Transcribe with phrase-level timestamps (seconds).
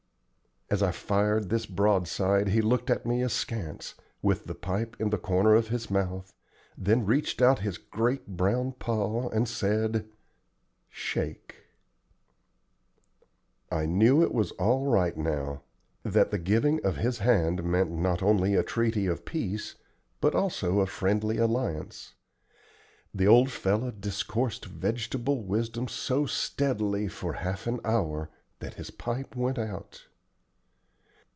[0.73, 5.17] As I fired this broadside he looked at me askance, with the pipe in the
[5.17, 6.31] corner of his mouth,
[6.77, 10.07] then reached out his great brown paw, and said,
[10.89, 11.55] "Shake."
[13.69, 15.63] I knew it was all right now
[16.03, 19.75] that the giving of his hand meant not only a treaty of peace
[20.21, 22.13] but also a friendly alliance.
[23.13, 28.29] The old fellow discoursed vegetable wisdom so steadily for half an hour
[28.59, 30.05] that his pipe went out.